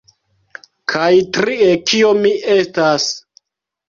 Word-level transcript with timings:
Kaj 0.93 1.09
trie 1.35 1.67
kio 1.91 2.09
mi 2.23 2.31
estas 2.55 3.07